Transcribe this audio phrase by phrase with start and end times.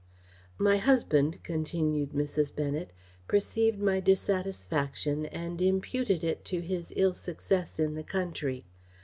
[0.57, 2.55] "My husband," continued Mrs.
[2.55, 2.89] Bennet,
[3.27, 8.65] "perceived my dissatisfaction, and imputed it to his ill success in the country.